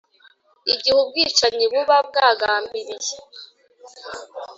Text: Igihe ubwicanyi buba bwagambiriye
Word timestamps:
Igihe 0.73 0.95
ubwicanyi 1.03 1.65
buba 1.71 1.97
bwagambiriye 2.07 3.15